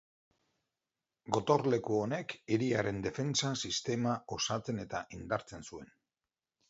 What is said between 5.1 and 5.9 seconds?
indartzen